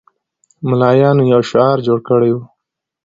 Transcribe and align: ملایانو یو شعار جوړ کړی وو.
ملایانو 0.67 1.23
یو 1.33 1.41
شعار 1.49 1.77
جوړ 1.87 1.99
کړی 2.09 2.31
وو. 2.33 2.43